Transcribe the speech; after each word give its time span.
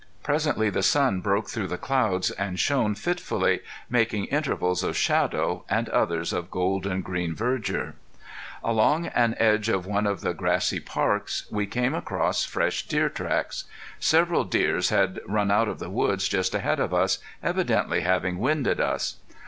Presently 0.23 0.71
the 0.71 0.81
sun 0.81 1.19
broke 1.21 1.47
through 1.47 1.67
the 1.67 1.77
clouds, 1.77 2.31
and 2.31 2.59
shone 2.59 2.95
fitfully, 2.95 3.59
making 3.87 4.25
intervals 4.25 4.81
of 4.83 4.97
shadow, 4.97 5.63
and 5.69 5.89
others 5.89 6.33
of 6.33 6.49
golden 6.49 7.03
green 7.03 7.35
verdure. 7.35 7.93
Along 8.63 9.05
an 9.05 9.35
edge 9.37 9.69
of 9.69 9.85
one 9.85 10.07
of 10.07 10.21
the 10.21 10.33
grassy 10.33 10.79
parks 10.79 11.45
we 11.51 11.67
came 11.67 11.93
across 11.93 12.43
fresh 12.43 12.87
deer 12.87 13.09
tracks. 13.09 13.65
Several 13.99 14.43
deer 14.43 14.79
had 14.89 15.19
run 15.27 15.51
out 15.51 15.67
of 15.67 15.77
the 15.77 15.91
woods 15.91 16.27
just 16.27 16.55
ahead 16.55 16.79
of 16.79 16.95
us, 16.95 17.19
evidently 17.43 18.01
having 18.01 18.39
winded 18.39 18.79
us. 18.81 19.17